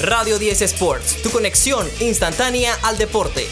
[0.00, 3.48] Radio 10 Sports, tu conexión instantánea al deporte.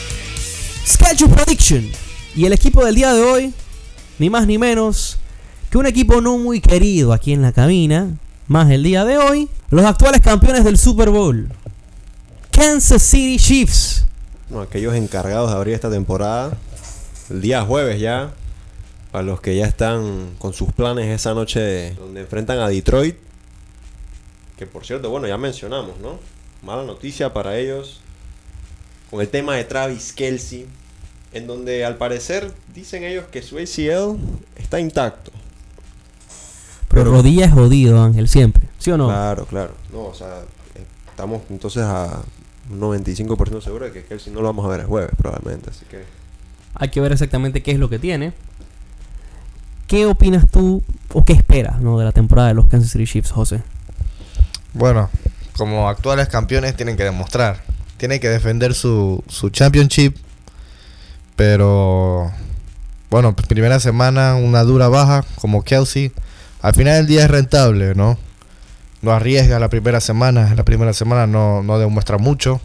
[0.87, 1.91] Schedule Prediction.
[2.37, 3.53] Y el equipo del día de hoy,
[4.21, 5.19] ni más ni menos
[5.73, 9.49] que un equipo no muy querido aquí en la cabina, más el día de hoy,
[9.71, 11.49] los actuales campeones del Super Bowl,
[12.53, 14.07] Kansas City Chiefs.
[14.49, 16.57] No, aquellos encargados de abrir esta temporada,
[17.29, 18.31] el día jueves ya,
[19.11, 23.17] para los que ya están con sus planes esa noche donde enfrentan a Detroit,
[24.57, 26.36] que por cierto, bueno, ya mencionamos, ¿no?
[26.63, 28.01] Mala noticia para ellos
[29.11, 30.67] con el tema de Travis Kelsey,
[31.33, 34.19] en donde al parecer dicen ellos que su ACL
[34.57, 35.31] está intacto.
[36.89, 38.69] Pero, rodilla es jodido, Ángel, siempre.
[38.79, 39.07] ¿Sí o no?
[39.09, 39.75] Claro, claro.
[39.93, 40.43] No, o sea,
[41.11, 42.23] estamos entonces a
[42.71, 45.71] un 95% seguro de que Kelsey no lo vamos a ver el jueves, probablemente.
[45.71, 46.05] Así que.
[46.75, 48.33] Hay que ver exactamente qué es lo que tiene.
[49.87, 51.99] ¿Qué opinas tú o qué esperas ¿no?
[51.99, 53.63] de la temporada de los Kansas City Chiefs, José?
[54.75, 55.09] Bueno,
[55.57, 57.63] como actuales campeones tienen que demostrar.
[57.97, 60.17] Tienen que defender su, su championship.
[61.35, 62.33] Pero,
[63.11, 66.13] bueno, primera semana, una dura baja como Kelsey.
[66.63, 68.19] Al final del día es rentable, ¿no?
[69.03, 70.55] No arriesga la primera semana.
[70.55, 72.61] La primera semana no, no demuestra mucho.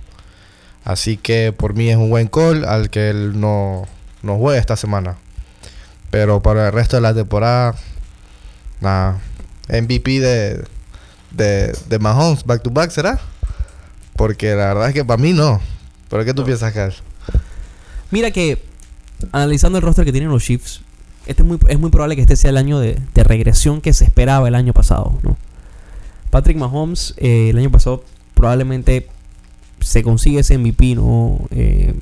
[0.84, 3.88] Así que por mí es un buen call al que él no,
[4.24, 5.18] no juegue esta semana.
[6.10, 7.76] Pero para el resto de la temporada,
[8.82, 9.20] nada.
[9.70, 10.66] MVP de,
[11.32, 13.20] de, de Mahomes, back to back, ¿será?
[14.16, 15.60] Porque la verdad es que para mí no.
[16.10, 16.94] ¿Pero qué tú piensas, Carl?
[18.12, 18.64] Mira que,
[19.32, 20.82] analizando el roster que tienen los Chiefs,
[21.26, 23.94] este es, muy, es muy probable que este sea el año de, de regresión que
[23.94, 25.38] se esperaba el año pasado, ¿no?
[26.32, 29.08] Patrick Mahomes, eh, el año pasado, probablemente
[29.82, 31.40] se consigue ese MVP, ¿no?
[31.52, 31.94] Eh,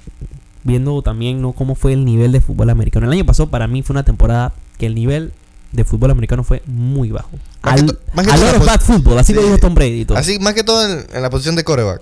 [0.64, 1.52] viendo también, ¿no?
[1.54, 3.08] Cómo fue el nivel de fútbol americano.
[3.08, 5.34] El año pasado, para mí, fue una temporada que el nivel
[5.72, 7.30] de fútbol americano fue muy bajo.
[7.62, 10.18] Más Al, a lot bad football, así lo dijo Tom Brady y todo.
[10.18, 12.02] Así, más que todo en, en la posición de coreback.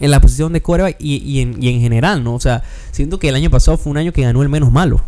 [0.00, 2.34] en la posición de quarterback y, y en, y en general, ¿no?
[2.34, 5.00] O sea, siento que el año pasado fue un año que ganó el menos malo.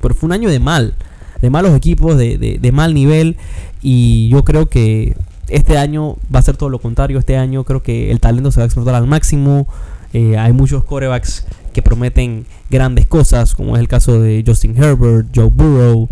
[0.00, 0.94] Pero fue un año de mal,
[1.42, 3.36] de malos equipos, de, de- de mal nivel.
[3.82, 5.14] Y yo creo que
[5.48, 7.18] este año va a ser todo lo contrario.
[7.18, 9.66] Este año creo que el talento se va a explotar al máximo.
[10.14, 11.44] Eh, hay muchos quarterbacks
[11.74, 16.08] que prometen grandes cosas, como es el caso de Justin Herbert, Joe Burrow,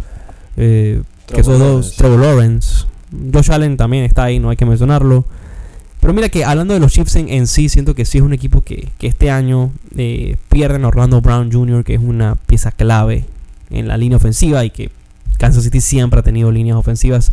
[0.59, 1.97] eh, que esos dos.
[1.97, 2.85] Trevor Lawrence.
[3.33, 5.25] Josh Allen también está ahí, no hay que mencionarlo.
[6.01, 8.33] Pero mira que hablando de los Chiefs en, en sí, siento que sí es un
[8.33, 12.71] equipo que, que este año eh, pierden a Orlando Brown Jr., que es una pieza
[12.71, 13.25] clave
[13.71, 14.91] en la línea ofensiva y que
[15.39, 17.33] Kansas City siempre ha tenido líneas ofensivas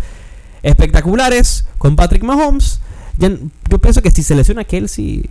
[0.64, 2.80] espectaculares con Patrick Mahomes.
[3.18, 3.30] Ya
[3.70, 5.24] yo pienso que si se lesiona Kelsey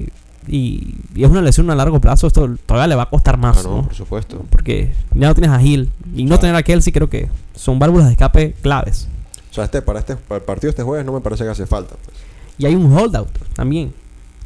[0.47, 3.59] y, y es una lesión a largo plazo, esto todavía le va a costar más.
[3.59, 3.83] Ah, no, ¿no?
[3.85, 4.45] por supuesto.
[4.51, 6.41] Porque ya no tienes a Hill y no Claro.
[6.41, 9.09] tener a Kelsey creo que son válvulas de escape claves.
[9.51, 11.67] O sea, este, para, este, para el partido este jueves no me parece que hace
[11.67, 11.95] falta.
[12.05, 12.17] Pues.
[12.59, 13.93] Y hay un holdout también.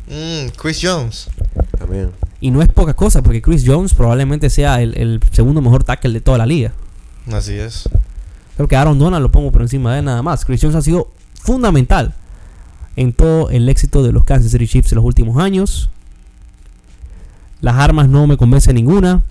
[0.07, 1.29] Mm, Chris Jones.
[1.79, 2.11] También.
[2.41, 6.13] Y no es poca cosa, porque Chris Jones probablemente sea el, el segundo mejor tackle
[6.13, 6.73] de toda la liga.
[7.33, 7.89] Así es.
[8.57, 10.45] Creo que Aaron Donald lo pongo por encima de él nada más.
[10.45, 12.15] Chris Jones ha sido fundamental
[12.99, 15.89] en todo el éxito de los Kansas City Chiefs en los últimos años.
[17.61, 19.23] Las armas no me convence ninguna.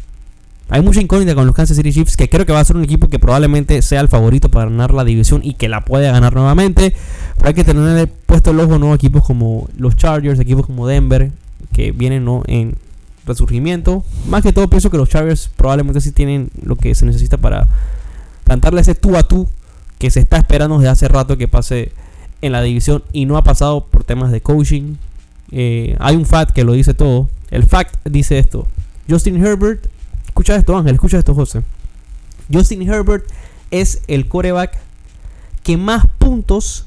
[0.70, 2.86] Hay mucha incógnita con los Kansas City Chiefs, que creo que va a ser un
[2.86, 6.34] equipo que probablemente sea el favorito para ganar la división y que la pueda ganar
[6.34, 6.96] nuevamente.
[7.36, 8.94] Pero hay que tener puesto el ojo ¿no?
[8.94, 11.32] equipos como los Chargers, equipos como Denver,
[11.74, 12.44] que vienen ¿no?
[12.48, 12.76] en
[13.26, 14.06] resurgimiento.
[14.30, 17.68] Más que todo pienso que los Chargers probablemente sí tienen lo que se necesita para
[18.46, 19.46] plantarle ese tú a tú
[20.00, 21.92] que se está esperando desde hace rato que pase
[22.42, 24.96] en la división y no ha pasado por temas de coaching.
[25.52, 27.30] Eh, hay un fact que lo dice todo.
[27.50, 28.68] El fact dice esto.
[29.10, 29.88] Justin Herbert,
[30.26, 31.64] escucha esto Ángel, escucha esto José.
[32.52, 33.26] Justin Herbert
[33.72, 34.78] es el coreback
[35.64, 36.86] que más puntos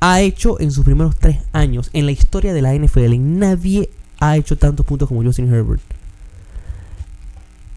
[0.00, 3.16] ha hecho en sus primeros tres años en la historia de la NFL.
[3.18, 5.82] Nadie ha hecho tantos puntos como Justin Herbert.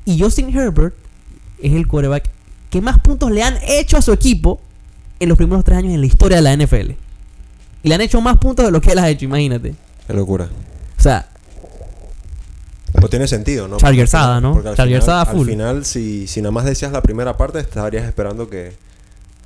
[0.05, 0.95] Y Justin Herbert
[1.61, 2.29] es el coreback
[2.69, 4.59] que más puntos le han hecho a su equipo
[5.19, 6.91] en los primeros tres años en la historia de la NFL.
[7.83, 9.73] Y le han hecho más puntos de lo que él ha hecho, imagínate.
[10.07, 10.47] Qué locura.
[10.97, 11.27] O sea,
[12.99, 13.77] No tiene sentido, ¿no?
[13.77, 14.53] Chargersada, ¿no?
[14.53, 15.47] Porque al Chargersada final, full.
[15.47, 18.73] Al final, si, si nada más decías la primera parte, estarías esperando que,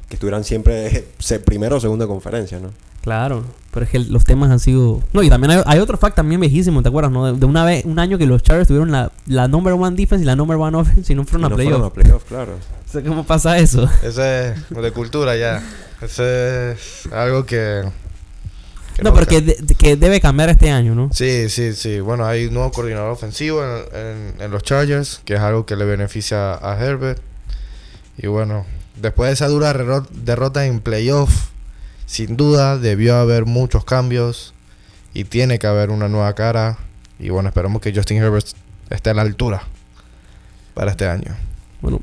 [0.10, 2.70] que estuvieran siempre se- primero o segunda conferencia, ¿no?
[3.02, 3.44] claro.
[3.72, 5.02] Pero es que los temas han sido...
[5.14, 7.12] No, y también hay, hay otro fact también viejísimo, ¿te acuerdas?
[7.12, 7.26] No?
[7.26, 10.22] De, de una vez, un año que los Chargers tuvieron la, la number one defense
[10.24, 11.72] y la number one offense y no fueron Y a no playoff.
[11.74, 12.52] fueron a playoff, claro.
[12.88, 13.90] O sea, ¿Cómo pasa eso?
[14.04, 15.64] Ese es de cultura ya.
[16.04, 17.82] Ese es algo que.
[18.96, 21.10] Que no, pero que, de- que debe cambiar este año, ¿no?
[21.14, 22.00] Sí, sí, sí.
[22.00, 25.76] Bueno, hay un nuevo coordinador ofensivo en, en- en los Chargers, que es algo que
[25.76, 27.22] le beneficia a Herbert.
[28.18, 28.66] Y bueno,
[29.02, 29.74] después de esa dura
[30.12, 31.48] derrota en playoff,
[32.06, 34.54] sin duda debió haber muchos cambios.
[35.16, 36.78] y tiene que haber una nueva cara.
[37.20, 38.48] Y bueno, esperamos que Justin Herbert
[38.90, 39.62] esté a la altura
[40.74, 41.36] para este año.
[41.82, 42.02] Bueno,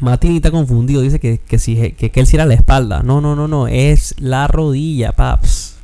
[0.00, 1.02] Matini está confundido.
[1.02, 3.02] Dice que, que si que, que él sí era la espalda.
[3.02, 3.68] No, no, no, no.
[3.68, 5.74] Es la rodilla, paps.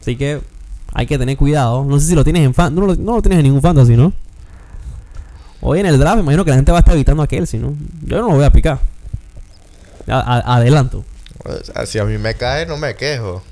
[0.00, 0.40] Así que
[0.92, 1.84] hay que tener cuidado.
[1.84, 2.74] No sé si lo tienes en fan.
[2.74, 4.12] No lo, no lo tienes en ningún fantasy, ¿no?
[5.62, 7.74] Hoy en el draft, imagino que la gente va a estar evitando a Kelsey, ¿no?
[8.02, 8.78] Yo no lo voy a picar.
[10.08, 11.04] A- a- adelanto.
[11.44, 13.42] O sea, Si a mí me cae, no me quejo.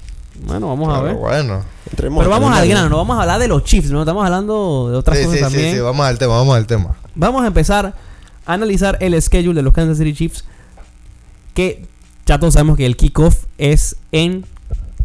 [0.46, 1.16] Bueno, vamos a Pero ver.
[1.16, 1.62] bueno.
[1.90, 4.88] Entremos Pero vamos al grano, no vamos a hablar de los Chiefs, no estamos hablando
[4.90, 5.74] de otras Sí, cosas sí, sí, también.
[5.74, 6.96] sí, vamos al tema, vamos al tema.
[7.14, 7.92] Vamos a empezar
[8.48, 10.44] analizar el schedule de los Kansas City Chiefs.
[11.54, 11.84] Que
[12.26, 14.44] ya todos sabemos que el kickoff es en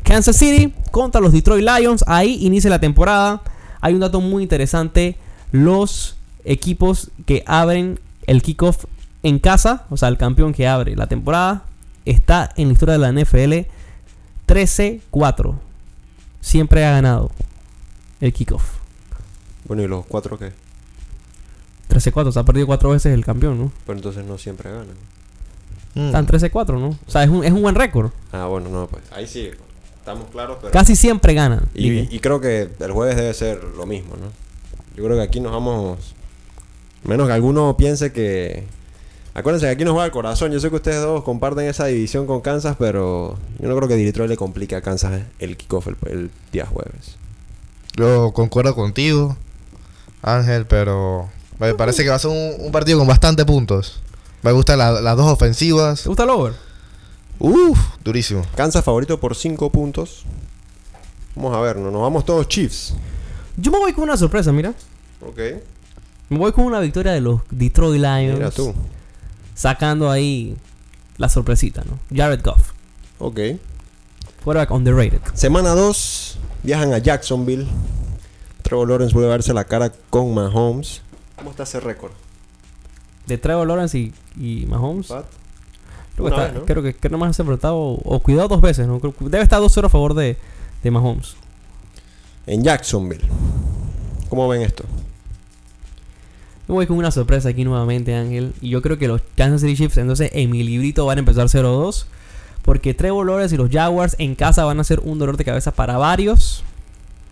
[0.04, 2.04] Kansas City contra los Detroit Lions.
[2.07, 3.42] Ahí inicia la temporada.
[3.81, 5.18] Hay un dato muy interesante.
[5.51, 8.86] Los equipos que abren el kickoff
[9.22, 11.66] en casa, o sea, el campeón que abre la temporada,
[12.06, 13.69] está en la historia de la NFL
[14.48, 15.56] 13-4.
[16.42, 17.31] Siempre ha ganado
[18.19, 18.63] el kickoff.
[19.66, 20.51] Bueno, ¿y los cuatro qué?
[21.89, 23.71] 13-4, se ha perdido cuatro veces el campeón, ¿no?
[23.85, 24.95] Pero entonces no siempre ganan.
[25.95, 26.07] Mm.
[26.07, 26.89] Están 13-4, ¿no?
[26.89, 28.12] O sea, es un, es un buen récord.
[28.31, 29.51] Ah, bueno, no, pues ahí sí.
[30.00, 30.74] Estamos claros, pero...
[30.74, 31.65] Casi siempre ganan.
[31.74, 34.27] Y, y creo que el jueves debe ser lo mismo, ¿no?
[34.97, 36.13] Yo creo que aquí nos vamos...
[37.03, 38.65] Menos que alguno piense que...
[39.33, 40.51] Acuérdense que aquí nos va el corazón.
[40.51, 43.95] Yo sé que ustedes dos comparten esa división con Kansas, pero yo no creo que
[43.95, 47.15] Detroit le complique a Kansas el kickoff el, el día jueves.
[47.95, 49.38] Yo concuerdo contigo,
[50.21, 51.30] Ángel, pero
[51.60, 54.00] me parece que va a ser un, un partido con bastante puntos.
[54.42, 56.04] Me gustan la- las dos ofensivas.
[56.04, 56.54] ¿Te gusta el over?
[57.40, 58.44] Uf, durísimo.
[58.56, 60.24] Kansas favorito por 5 puntos.
[61.36, 61.90] Vamos a ver, ¿no?
[61.92, 62.94] nos vamos todos Chiefs.
[63.58, 64.74] Yo me voy con una sorpresa, mira.
[65.22, 65.40] Ok.
[66.30, 68.38] Me voy con una victoria de los Detroit Lions.
[68.38, 68.74] Mira tú.
[69.56, 70.56] Sacando ahí
[71.18, 72.00] la sorpresita, ¿no?
[72.16, 72.72] Jared Goff.
[73.20, 73.40] Ok.
[74.44, 75.22] Quarterback underrated.
[75.36, 76.38] Semana 2.
[76.64, 77.68] Viajan a Jacksonville.
[78.64, 81.02] Trevor Lawrence vuelve a verse la cara con Mahomes.
[81.38, 82.12] ¿Cómo está ese récord?
[83.27, 85.07] De Trevor Lawrence y, y Mahomes.
[85.07, 85.25] Pat?
[86.15, 86.65] Creo que, está- vez, ¿no?
[86.65, 89.00] creo que, que nomás se ha enfrentado o cuidado dos veces, ¿no?
[89.19, 90.38] Debe estar 2-0 a favor de,
[90.83, 91.35] de Mahomes.
[92.45, 93.24] En Jacksonville.
[94.30, 94.83] ¿Cómo ven esto?
[96.68, 98.53] Me voy con una sorpresa aquí nuevamente, Ángel.
[98.62, 101.47] Y yo creo que los Kansas City Chiefs, entonces, en mi librito van a empezar
[101.47, 102.06] 0-2.
[102.63, 105.71] Porque Trevor Lawrence y los Jaguars en casa van a ser un dolor de cabeza
[105.71, 106.63] para varios.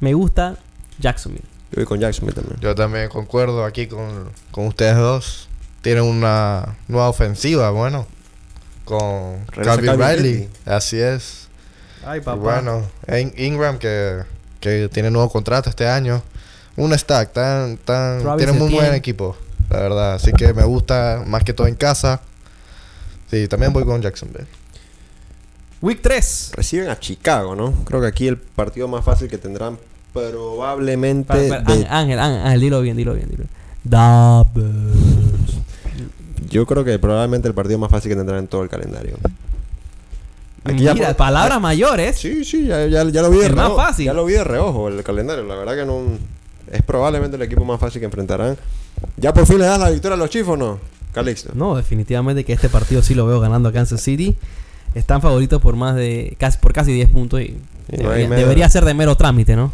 [0.02, 0.58] Me gusta
[1.00, 1.46] Jacksonville.
[1.72, 2.60] Yo voy con Jacksonville también.
[2.60, 5.48] Yo también concuerdo aquí con, con ustedes dos.
[5.82, 8.06] Tienen una nueva ofensiva, bueno.
[8.86, 10.50] Con Calvin Calvin Riley.
[10.66, 11.48] Así es.
[12.06, 14.24] Ay, Y bueno, In- Ingram que,
[14.60, 16.22] que tiene nuevo contrato este año.
[16.76, 19.36] Un stack, tan, tan, Travis tiene muy buen equipo,
[19.70, 20.14] la verdad.
[20.16, 22.22] Así que me gusta más que todo en casa.
[23.30, 24.48] Sí, también voy con Jacksonville.
[25.82, 26.52] Week 3.
[26.56, 27.72] Reciben a Chicago, ¿no?
[27.86, 29.80] Creo que aquí el partido más fácil que tendrán
[30.14, 31.52] probablemente...
[31.90, 34.72] Ángel, Ángel, dilo bien, dilo bien, dilo bien.
[36.50, 39.16] Yo creo que probablemente el partido más fácil que tendrán en todo el calendario.
[40.64, 42.18] Aquí ya Mira, por- palabras mayores.
[42.20, 43.82] Sí, sí, ya, ya, ya lo vi de El más reojo.
[43.82, 44.06] fácil.
[44.06, 45.44] Ya lo vi de reojo el calendario.
[45.46, 46.02] La verdad que no...
[46.72, 48.58] Es probablemente el equipo más fácil que enfrentarán.
[49.18, 50.80] ¿Ya por fin le das la victoria a los Chiefs o no?
[51.14, 51.52] Calixto.
[51.54, 54.36] No, definitivamente que este partido sí lo veo ganando a Kansas City.
[54.94, 57.58] Están favoritos por más de casi por casi 10 puntos y
[58.02, 59.74] no debería ser de mero trámite, ¿no?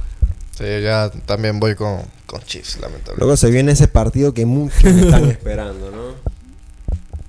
[0.57, 3.19] Sí, ya también voy con, con Chiefs, lamentablemente.
[3.19, 6.15] Luego se viene ese partido que muchos están esperando, ¿no?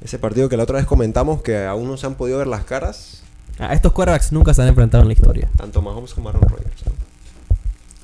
[0.00, 2.64] Ese partido que la otra vez comentamos que aún no se han podido ver las
[2.64, 3.20] caras.
[3.58, 5.48] A estos quarterbacks nunca se han enfrentado en la historia.
[5.56, 6.86] Tanto Mahomes como Aaron Rodgers.
[6.86, 6.92] ¿no?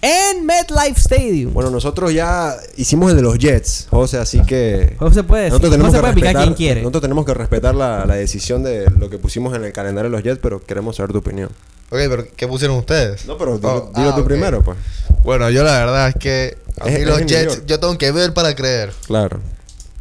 [0.02, 1.54] En MetLife Stadium.
[1.54, 4.94] Bueno, nosotros ya hicimos el de los Jets, José, así que...
[5.00, 6.80] no se puede decir, Nosotros no tenemos, se que puede picar respetar, quien quiere.
[6.82, 10.16] nosotros tenemos que respetar la, la decisión de lo que pusimos en el calendario de
[10.16, 11.48] los Jets, pero queremos saber tu opinión.
[11.94, 13.24] Ok, pero ¿qué pusieron ustedes?
[13.26, 14.76] No, pero dilo, Oh, dilo ah, tú primero, pues.
[15.22, 18.10] Bueno, yo la verdad es que a Es- mí es los Jets, yo tengo que
[18.10, 18.92] ver para creer.
[19.06, 19.40] Claro.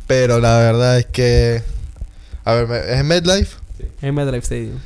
[0.08, 1.62] Pero la verdad es que.
[2.46, 3.56] A ver, ¿es en MedLife?
[4.02, 4.80] En MetLife Stadium.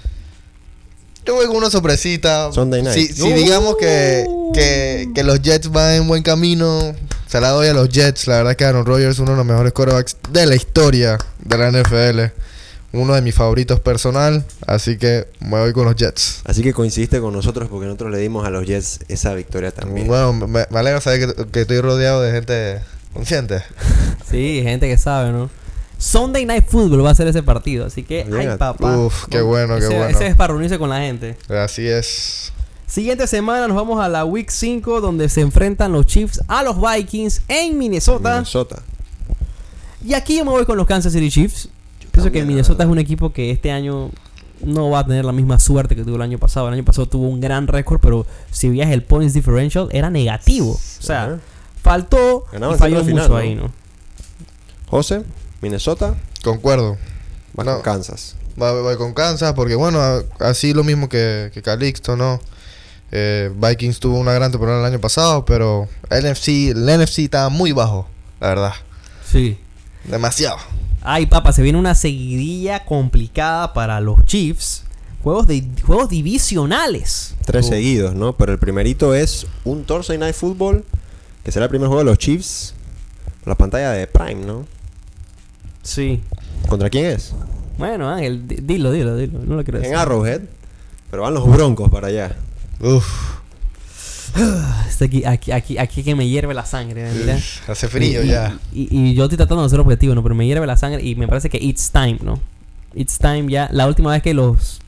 [1.26, 2.52] Yo voy con una sorpresita.
[2.52, 2.94] Sunday night.
[2.96, 6.94] Si, si digamos que, que, que los Jets van en buen camino,
[7.28, 8.28] se la doy a los Jets.
[8.28, 11.18] La verdad es que Aaron Rodgers es uno de los mejores quarterbacks de la historia
[11.40, 12.34] de la NFL.
[12.98, 14.44] Uno de mis favoritos personal.
[14.66, 16.42] Así que me voy con los Jets.
[16.46, 20.08] Así que coincidiste con nosotros porque nosotros le dimos a los Jets esa victoria también.
[20.08, 22.80] Bueno, me, me alegra saber que, que estoy rodeado de gente
[23.14, 23.62] consciente.
[24.30, 25.50] Sí, gente que sabe, ¿no?
[25.98, 28.98] Sunday Night Football va a ser ese partido, así que, Bien, ay papá.
[28.98, 30.10] uf, qué bueno, qué ese, bueno.
[30.10, 31.38] Ese es para reunirse con la gente.
[31.48, 32.52] Así es.
[32.88, 36.76] Siguiente semana nos vamos a la Week 5 donde se enfrentan los Chiefs a los
[36.80, 38.34] Vikings en Minnesota.
[38.36, 38.82] Minnesota.
[40.06, 41.70] Y aquí yo me voy con los Kansas City Chiefs.
[42.22, 44.10] Pienso que Minnesota es un equipo que este año
[44.64, 46.68] no va a tener la misma suerte que tuvo el año pasado.
[46.68, 50.72] El año pasado tuvo un gran récord, pero si veías el points differential era negativo.
[50.72, 51.38] O sea, Ajá.
[51.82, 53.36] faltó Ganaba y falló mucho final, ¿no?
[53.38, 53.72] ahí, ¿no?
[54.88, 55.24] José,
[55.62, 56.98] Minnesota, Concuerdo.
[57.54, 57.74] vas No.
[57.76, 58.36] con Kansas.
[58.56, 60.00] Voy, voy con Kansas porque, bueno,
[60.40, 62.40] así lo mismo que, que Calixto, ¿no?
[63.12, 67.50] Eh, Vikings tuvo una gran temporada el año pasado, pero el NFC, el NFC estaba
[67.50, 68.08] muy bajo,
[68.40, 68.74] la verdad.
[69.30, 69.58] Sí.
[70.06, 70.58] Demasiado.
[71.10, 74.84] Ay, papá, se viene una seguidilla complicada para los Chiefs.
[75.24, 77.36] Juegos, de, juegos divisionales.
[77.46, 78.34] Tres seguidos, ¿no?
[78.34, 80.84] Pero el primerito es un Thursday Night Football,
[81.46, 82.74] que será el primer juego de los Chiefs.
[83.46, 84.66] La pantalla de Prime, ¿no?
[85.82, 86.22] Sí.
[86.68, 87.34] ¿Contra quién es?
[87.78, 89.40] Bueno, Ángel, di- dilo, dilo, dilo.
[89.40, 89.94] No lo quiero decir.
[89.94, 90.42] En Arrowhead.
[91.10, 92.36] Pero van los Broncos para allá.
[92.82, 93.27] Uf,
[94.90, 97.38] Está aquí, aquí, aquí, aquí que me hierve la sangre, mira.
[97.68, 98.58] hace frío Y- ya.
[98.74, 100.24] Y, y yo estoy tratando de ser objetivo, ¿no?
[100.24, 102.40] Pero me hierve la sangre y me parece que it's time, ¿no?
[102.94, 103.70] It's time ya.
[103.72, 104.80] La última vez que los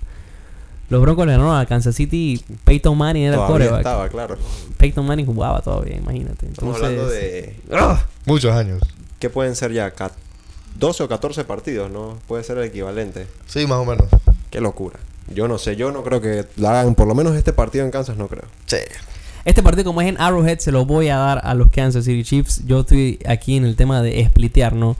[0.89, 3.79] los Broncos le ganaron a Kansas City, Peyton Manning era el Todavía quarterback.
[3.79, 4.37] estaba, claro.
[4.77, 6.47] Peyton Manning jugaba todavía, imagínate.
[6.47, 7.55] Estamos hablando de...
[8.25, 8.81] Muchos años.
[9.19, 9.91] ¿Qué pueden ser ya?
[9.91, 10.11] Ca-
[10.79, 12.17] 12 o 14 partidos, ¿no?
[12.27, 13.27] Puede ser el equivalente.
[13.45, 14.07] Sí, más o menos.
[14.49, 14.97] Qué locura.
[15.31, 17.91] Yo no sé, yo no creo que la hagan, por lo menos este partido en
[17.91, 18.45] Kansas no creo.
[18.65, 18.77] Sí.
[19.45, 22.23] Este partido, como es en Arrowhead, se lo voy a dar a los Kansas City
[22.23, 22.63] Chiefs.
[22.65, 24.95] Yo estoy aquí en el tema de splitear, ¿no?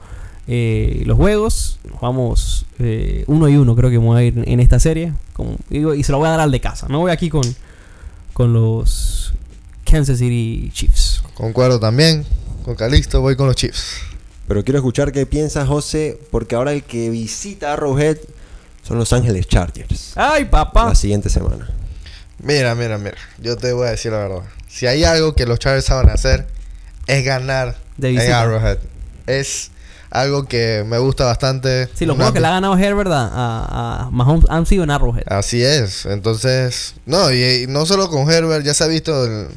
[0.46, 4.60] Eh, los juegos, vamos eh, uno y uno, creo que me voy a ir en
[4.60, 5.12] esta serie.
[5.34, 6.88] Como digo, y se lo voy a dar al de casa.
[6.88, 7.42] Me voy aquí con,
[8.32, 9.32] con los
[9.84, 11.22] Kansas City Chiefs.
[11.34, 12.24] Concuerdo también.
[12.64, 14.00] Con Calixto voy con los Chiefs.
[14.48, 18.18] Pero quiero escuchar qué piensa José, porque ahora el que visita Arrowhead
[18.82, 20.14] son Los Ángeles Chargers.
[20.16, 20.86] ¡Ay, papá!
[20.86, 21.70] La siguiente semana.
[22.42, 23.16] Mira, mira, mira.
[23.38, 24.42] Yo te voy a decir la verdad.
[24.68, 26.46] Si hay algo que los Chargers saben hacer,
[27.06, 28.32] es ganar De en.
[28.32, 28.78] Arrowhead.
[29.26, 29.70] Es
[30.10, 31.88] algo que me gusta bastante.
[31.94, 34.90] Sí, Una- juegos que le ha ganado Herbert a, a, a Mahomes han sido en
[34.90, 35.24] Arrowhead.
[35.26, 36.06] Así es.
[36.06, 39.48] Entonces, no, y, y no solo con Herbert, ya se ha visto el-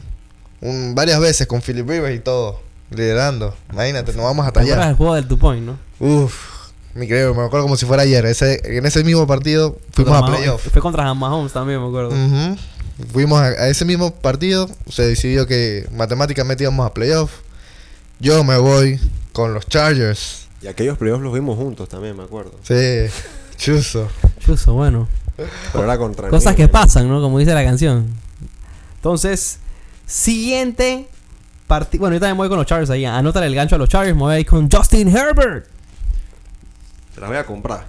[0.62, 2.62] un- varias veces con Philip Rivers y todo,
[2.92, 3.56] liderando.
[3.72, 4.88] Imagínate, nos vamos hasta ¿Te acuerdas allá.
[4.90, 5.78] del juego del Two Point, no?
[6.00, 6.36] Uf,
[6.96, 8.26] increíble, me acuerdo como si fuera ayer.
[8.26, 10.68] Ese, en ese mismo partido fuimos Contra a Mahomes- playoff.
[10.72, 12.10] Fue contra Mahomes también, me acuerdo.
[12.10, 12.58] Ujú.
[13.12, 17.32] Fuimos a, a ese mismo partido, se decidió que matemáticamente íbamos a playoff.
[18.20, 19.00] Yo me voy
[19.32, 20.48] con los Chargers.
[20.62, 22.54] Y aquellos playoffs los vimos juntos también, me acuerdo.
[22.64, 23.06] Sí,
[23.58, 24.08] chuzo.
[24.40, 25.08] Chuzo, bueno.
[25.72, 26.58] Pero era contra Cosas mí.
[26.58, 27.20] que pasan, ¿no?
[27.22, 28.08] Como dice la canción.
[28.98, 29.58] Entonces,
[30.06, 31.08] siguiente
[31.68, 32.02] partido.
[32.02, 33.04] Bueno, yo también voy con los Chargers ahí.
[33.06, 34.16] Anótale el gancho a los Chargers.
[34.16, 35.66] Me voy a ir con Justin Herbert.
[37.16, 37.88] Te las voy a comprar.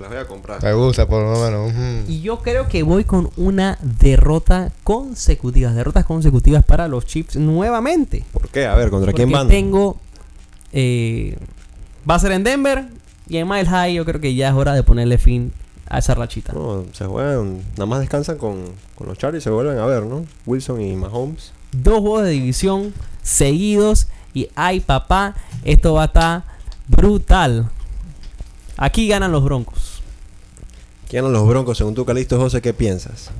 [0.00, 0.62] Las voy a comprar.
[0.62, 2.08] Me gusta por lo menos.
[2.08, 5.72] Y yo creo que voy con una derrota consecutiva.
[5.72, 8.24] Derrotas consecutivas para los Chiefs nuevamente.
[8.32, 8.66] ¿Por qué?
[8.66, 9.48] A ver, ¿contra quién van?
[9.48, 9.96] tengo.
[10.72, 11.36] eh,
[12.08, 12.86] va a ser en Denver.
[13.28, 15.52] Y en Mile High, yo creo que ya es hora de ponerle fin
[15.90, 16.52] a esa rachita.
[16.54, 18.64] No, se juegan, nada más descansan con,
[18.94, 20.24] con los Chargers y se vuelven a ver, ¿no?
[20.46, 21.52] Wilson y Mahomes.
[21.72, 24.08] Dos juegos de división seguidos.
[24.32, 26.44] Y ay, papá, esto va a estar
[26.86, 27.68] brutal.
[28.78, 30.00] Aquí ganan los Broncos.
[31.08, 32.62] ¿Quién ganan los Broncos según tú, Calixto José?
[32.62, 33.30] ¿Qué piensas?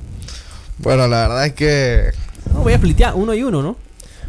[0.77, 2.11] Bueno, la verdad es que.
[2.53, 3.75] No, voy a splitear uno y uno, ¿no?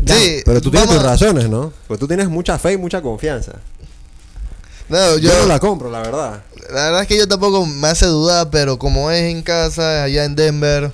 [0.07, 1.73] Sí, Pero tú tienes vamos tus a- razones, ¿no?
[1.87, 3.53] Pues tú tienes mucha fe y mucha confianza.
[4.89, 6.43] No, Yo, yo, no la compro, la verdad.
[6.71, 10.25] La verdad es que yo tampoco me hace dudar, pero como es en casa, allá
[10.25, 10.91] en Denver,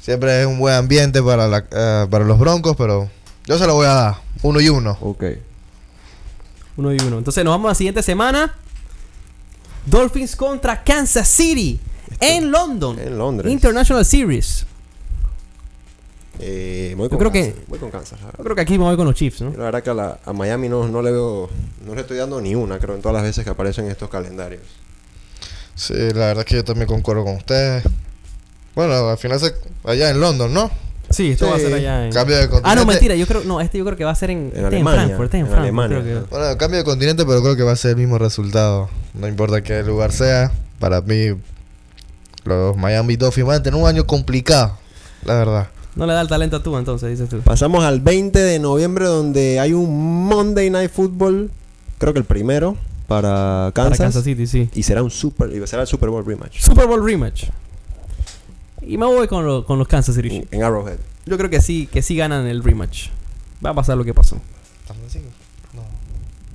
[0.00, 3.10] siempre es un buen ambiente para, la, eh, para los Broncos, pero
[3.46, 4.14] yo se lo voy a dar.
[4.42, 4.96] Uno y uno.
[5.00, 5.24] Ok.
[6.76, 7.18] Uno y uno.
[7.18, 8.54] Entonces nos vamos a la siguiente semana.
[9.86, 11.80] Dolphins contra Kansas City.
[12.20, 12.98] En London.
[12.98, 13.50] En Londres.
[13.52, 14.66] International Series.
[16.38, 17.54] Eh, voy Yo con creo Kansas.
[17.54, 19.52] que- Voy con Kansas, Yo creo que aquí me voy con los Chiefs, ¿no?
[19.52, 21.48] Yo La verdad que a, la- a Miami no, no le veo...
[21.86, 24.62] No le estoy dando ni una, creo, en todas las veces que aparecen estos calendarios.
[25.74, 27.84] Sí, la verdad es que yo también concuerdo con ustedes.
[28.74, 30.70] Bueno, al final se, allá en London, ¿no?
[31.16, 31.50] Sí, esto Sí.
[31.50, 32.12] va a ser allá en...
[32.12, 32.80] Cambio de Ah, continente.
[32.80, 33.14] no, mentira.
[33.14, 33.42] Yo creo...
[33.44, 34.46] No, este yo creo que va a ser en...
[34.48, 35.24] este es Alemania, En Frankfurt.
[35.26, 37.62] Este es en en Frankfurt, Alemania, creo que- Bueno, cambio de continente, pero creo que
[37.62, 38.88] va a ser el mismo resultado.
[39.14, 40.52] No importa qué lugar sea.
[40.78, 41.28] Para mí,
[42.44, 44.76] los Miami Dolphins van a tener un año complicado,
[45.24, 45.68] la verdad.
[45.94, 47.40] No le da el talento a tú, entonces, dices tú.
[47.40, 51.50] Pasamos al 20 de noviembre donde hay un Monday Night Football.
[51.98, 52.76] Creo que el primero
[53.08, 53.96] para Kansas.
[53.98, 54.68] Para Kansas City, sí.
[54.74, 55.50] Y será un super...
[55.50, 56.60] Y será el Super Bowl rematch.
[56.60, 57.44] Super Bowl rematch.
[58.86, 60.52] Y me voy con, lo- con los Kansas City En, Chiefs.
[60.52, 60.98] en Arrowhead.
[61.26, 63.08] Yo creo que sí, que sí ganan el rematch.
[63.64, 64.36] Va a pasar lo que pasó.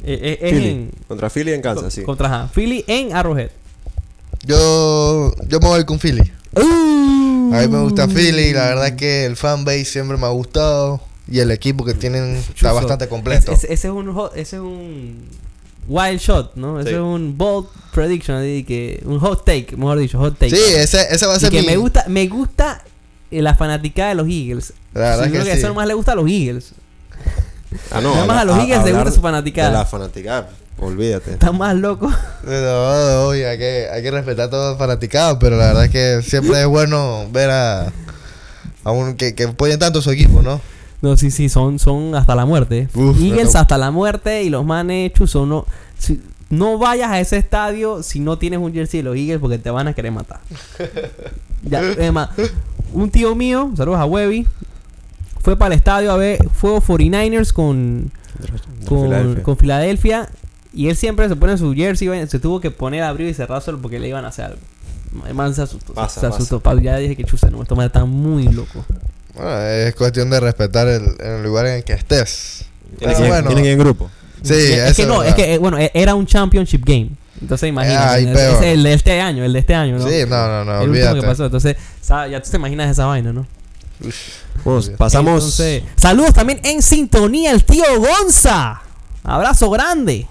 [0.03, 0.69] Eh, eh, es Philly.
[0.69, 0.91] en...
[1.07, 2.03] Contra Philly en Kansas, con- sí.
[2.03, 3.51] Contra ajá, Philly en Arrowhead.
[4.45, 6.31] Yo, yo me voy con Philly.
[6.55, 7.53] Uh.
[7.53, 11.01] A mí me gusta Philly, la verdad es que el fanbase siempre me ha gustado
[11.27, 13.51] y el equipo que tienen está bastante completo.
[13.51, 14.09] Es- es- ese es un...
[14.35, 15.25] Ese es un...
[15.87, 16.79] wild shot, ¿no?
[16.79, 16.95] Eso Sí.
[16.95, 20.55] es un bold prediction, así que un hot take, mejor dicho, hot take.
[20.55, 21.67] Sí, ese, ese va a Y ser que mi...
[21.67, 22.83] me gusta, me gusta
[23.31, 24.73] eh, la fanaticada de los Eagles.
[24.93, 25.59] La verdad Sí, que creo que sí.
[25.65, 26.71] eso más le gusta a los Eagles.
[27.91, 28.13] Ah, no.
[28.13, 29.69] Nada más a los Eagles les hablar gusta su fanaticada.
[29.69, 31.31] De la fanaticada, olvídate.
[31.31, 32.13] Están más locos.
[32.43, 35.91] No, oye, hay que, hay que respetar a todos los fanaticados, pero la verdad es
[35.91, 37.91] que siempre es bueno ver a,
[38.83, 40.59] a un que, que apoyen tanto su equipo, ¿no?
[41.01, 42.87] No, sí, sí, son, son hasta la muerte.
[42.93, 45.65] Uf, Eagles hasta la muerte y los manes chuzos no.
[45.97, 49.57] si- no vayas a ese estadio si no tienes un jersey de los Eagles porque
[49.57, 50.41] te van a querer matar.
[51.63, 52.29] ya, es más,
[52.93, 54.45] un tío mío, saludos a Webby,
[55.41, 58.11] fue para el estadio a ver Fuego 49ers con,
[58.85, 59.43] con, Filadelfia.
[59.43, 60.29] con Filadelfia
[60.73, 63.99] y él siempre se pone su jersey, se tuvo que poner abrigo y cerrárselo porque
[63.99, 64.59] le iban a hacer algo.
[65.27, 65.93] El man se asustó.
[65.93, 66.61] Pasa, se asustó.
[66.79, 68.85] Ya dije que chusa, no, estos manes están muy locos.
[69.33, 72.65] Bueno, es cuestión de respetar el, el lugar en el que estés.
[72.99, 74.09] Tiene que bueno, tiene que ir en grupo.
[74.43, 77.09] sí, es que no, es que eh, bueno, e- era un championship game.
[77.41, 78.55] Entonces imagínate, Ay, es- peor.
[78.63, 80.07] es el de este año, el de este año, ¿no?
[80.07, 81.19] Sí, no, no, no, el último olvídate.
[81.21, 81.45] que pasó.
[81.45, 81.75] Entonces,
[82.07, 83.47] ya tú te imaginas esa vaina, ¿no?
[84.65, 85.35] Vamos, pasamos.
[85.35, 88.81] Entonces, saludos también en sintonía al tío Gonza.
[89.23, 90.27] Abrazo grande.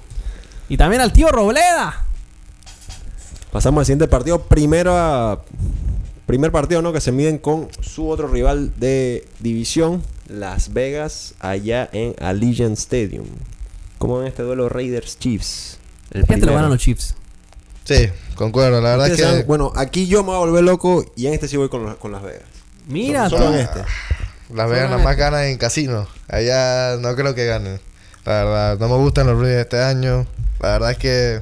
[0.69, 2.05] Y también al tío Robleda.
[3.51, 4.43] Pasamos al siguiente partido.
[4.43, 5.41] Primero a.
[6.31, 6.93] Primer partido, ¿no?
[6.93, 13.27] Que se miden con su otro rival de división, Las Vegas, allá en Allegiant Stadium.
[13.99, 15.79] ¿Cómo ven este duelo Raiders Chiefs?
[16.13, 17.15] El Este lo ganan los Chiefs.
[17.85, 18.81] Sí, concuerdo.
[18.81, 21.35] La verdad es que saben, bueno, aquí yo me voy a volver loco y en
[21.35, 22.45] este sí voy con, los- con Las Vegas.
[22.87, 23.53] Mira, Solo tú.
[23.55, 23.81] en este.
[24.55, 26.07] Las Vegas nada más ganan en casino.
[26.29, 27.81] Allá no creo que ganen.
[28.25, 30.27] La verdad, no me gustan los Raiders este año.
[30.61, 31.41] La verdad es que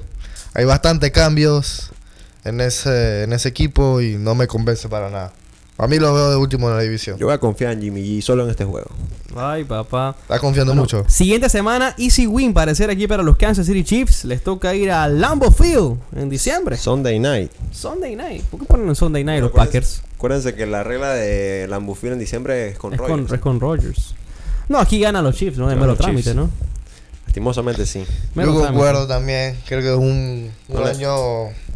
[0.54, 1.90] hay bastantes cambios
[2.48, 5.32] en ese, en ese equipo y no me convence para nada.
[5.80, 7.16] A mí lo veo de último en la división.
[7.18, 8.90] Yo voy a confiar en Jimmy G solo en este juego.
[9.36, 10.16] Ay, papá.
[10.22, 11.04] Está confiando Bueno, mucho.
[11.08, 14.24] Siguiente semana, easy win parecer aquí para los Kansas City Chiefs.
[14.24, 16.76] Les toca ir a Lambeau Field en diciembre.
[16.76, 17.52] Sunday night.
[17.70, 18.42] Sunday night.
[18.46, 20.02] ¿Por qué ponen en Sunday night los Acuérdense- Packers?
[20.16, 23.32] Acuérdense que la regla de Lambeau en diciembre es con Es con, Rodgers.
[23.34, 24.14] es con Rodgers.
[24.68, 25.66] No, aquí ganan los Chiefs, ¿no?
[25.70, 26.36] Es Ganan mero trámite, Chiefs.
[26.36, 26.50] ¿no?
[27.26, 28.04] Lastimosamente sí.
[28.34, 29.56] Mero Yo concuerdo también.
[29.66, 31.14] Creo que es un, un No le- año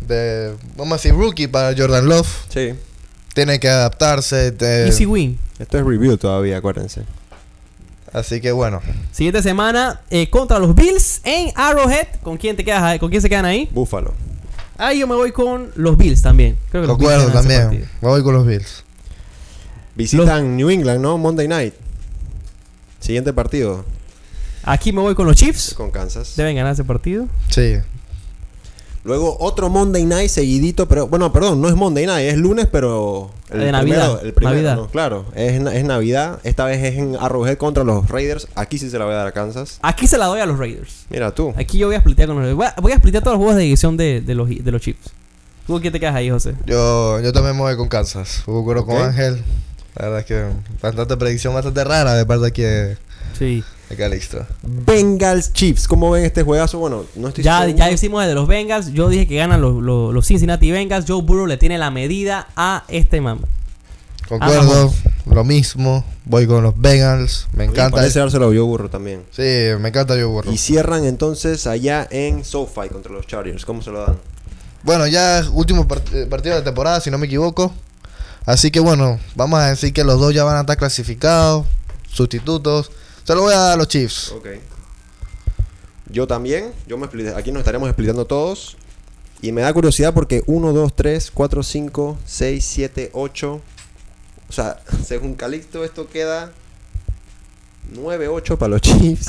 [0.06, 2.28] de, vamos a decir, rookie para Jordan Love.
[2.48, 2.74] Sí.
[3.34, 4.52] Tiene que adaptarse.
[4.52, 5.38] te- Easy win.
[5.58, 7.02] Esto es review todavía, acuérdense.
[8.12, 8.80] Así que bueno.
[9.10, 12.08] Siguiente semana eh, contra los Bills en Arrowhead.
[12.22, 12.98] ¿Con quién te quedas ahí?
[12.98, 13.68] ¿Con quién se quedan ahí?
[13.72, 14.12] Búfalo.
[14.76, 16.56] Ahí yo me voy con los Bills también.
[16.70, 17.80] Creo que los Bills Concuerdo ganan ese también.
[17.80, 17.98] partido.
[18.02, 18.84] Me voy con los Bills.
[19.94, 21.16] Visitan New England, ¿no?
[21.18, 21.74] Monday night.
[23.00, 23.84] Siguiente partido
[24.64, 25.74] Aquí me voy con los Chiefs.
[25.74, 26.34] con Kansas.
[26.36, 27.26] Deben ganar ese partido.
[27.48, 27.78] Sí.
[29.04, 33.30] Luego otro Monday night seguidito, pero bueno, perdón, no es Monday night, es lunes, pero
[33.50, 34.76] De Navidad, el primero, Navidad.
[34.76, 36.38] no, claro, es, es Navidad.
[36.44, 38.46] Esta vez es en Arrowhead contra los Raiders.
[38.54, 39.80] Aquí sí se la voy a dar a Kansas.
[39.82, 41.06] Aquí se la doy a los Raiders.
[41.10, 41.52] Mira tú.
[41.56, 43.56] Aquí yo voy a splitear con los Voy a, voy a splitear todos los juegos
[43.56, 45.10] de división de, de los, de los Chiefs.
[45.66, 46.54] ¿Tú quién te quedas ahí, José?
[46.66, 48.42] Yo, yo también me voy con Kansas.
[48.44, 48.88] Concuerdo Ok.
[48.88, 49.42] con Ángel.
[49.96, 50.44] La verdad es que
[50.80, 52.96] bastante predicción bastante rara de parte aquí de,
[53.38, 53.64] Sí.
[53.96, 54.44] Calixto.
[54.62, 55.86] Bengals Chiefs.
[55.88, 56.78] ¿Cómo ven este juegazo?
[56.78, 57.76] Bueno, no estoy Ya, seguro.
[57.78, 58.92] ya hicimos el de los Bengals.
[58.92, 61.04] Yo dije que ganan los, los, los Cincinnati Bengals.
[61.08, 63.40] Joe Burrow le tiene la medida a este man.
[64.28, 64.92] Concuerdo.
[65.26, 66.04] Lo mismo.
[66.24, 67.48] Voy con los Bengals.
[67.54, 67.96] Me encanta.
[67.96, 69.22] Parece dárselo a Joe Burro también.
[69.30, 69.42] Sí,
[69.80, 70.52] me encanta yo burro.
[70.52, 73.64] Y cierran entonces allá en SoFi contra los Chargers.
[73.64, 74.16] ¿Cómo se lo dan?
[74.84, 77.72] Bueno, ya es último part- eh, partido de temporada, si no me equivoco.
[78.46, 81.66] Así que bueno, vamos a decir que los dos ya van a estar clasificados.
[82.10, 82.90] Sustitutos.
[83.24, 84.32] Se lo voy a dar a los Chiefs.
[84.32, 84.48] Ok.
[86.10, 86.72] Yo también.
[86.86, 88.76] Yo me aquí nos estaremos explicando todos.
[89.40, 93.60] Y me da curiosidad porque 1, 2, 3, 4, 5, 6, 7, 8.
[94.48, 96.52] O sea, según Calixto, esto queda
[97.92, 99.28] 9, 8 para los Chiefs.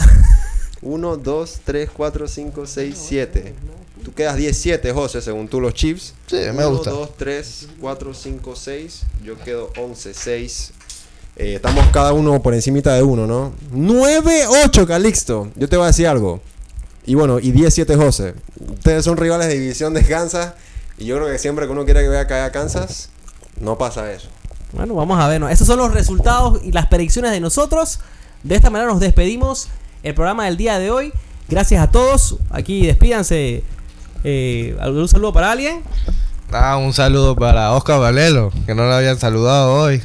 [0.82, 3.56] 1, 2, 3, 4, 5, 6, 7.
[4.04, 6.14] Tú quedas 17, José, según tú los Chiefs.
[6.28, 6.92] Sí, me gusta.
[6.92, 9.02] 1, 2, 3, 4, 5, 6.
[9.24, 10.74] Yo quedo 11, 6.
[11.36, 13.54] Eh, estamos cada uno por encimita de uno, ¿no?
[13.72, 15.50] 9, 8, Calixto.
[15.56, 16.42] Yo te voy a decir algo.
[17.06, 18.36] Y bueno, y 10, 7, José.
[18.70, 20.54] Ustedes son rivales de división de Kansas.
[20.98, 23.10] Y yo creo que siempre que uno quiere que vea caer a Kansas,
[23.60, 24.28] no pasa eso.
[24.74, 25.42] Bueno, vamos a ver.
[25.42, 25.50] ¿no?
[25.50, 28.00] Esos son los resultados y las predicciones de nosotros.
[28.44, 29.70] De esta manera nos despedimos
[30.04, 31.14] el programa del día de hoy.
[31.50, 32.38] Gracias a todos.
[32.52, 33.64] Aquí despídanse.
[34.24, 35.82] Eh, ¿algún saludo para alguien?
[36.52, 40.02] Ah, un saludo para Oscar Valelo, que no lo habían saludado hoy.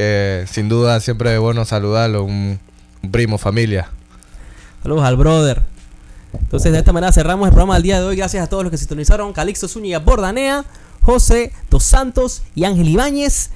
[0.00, 2.58] Que sin duda siempre es bueno saludarlo, un,
[3.10, 3.90] primo, familia.
[4.82, 5.62] Saludos al brother.
[6.32, 8.16] Entonces, de esta manera cerramos el programa del día de hoy.
[8.16, 9.34] Gracias a todos los que sintonizaron.
[9.34, 10.64] Calixto Zúñiga Bordanea,
[11.02, 13.50] José Dos Santos y Ángel Ibáñez.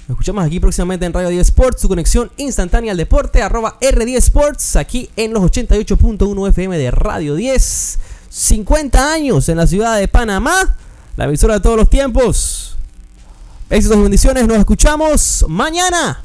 [0.00, 4.16] Nos escuchamos aquí próximamente en Radio 10 Sports, su conexión instantánea al deporte, arroba R10
[4.16, 7.98] Sports, aquí en los 88.1 FM de Radio 10.
[8.28, 10.76] 50 años en la ciudad de Panamá,
[11.16, 12.76] la emisora de todos los tiempos.
[13.70, 16.24] Éxitos y bendiciones, nos escuchamos mañana.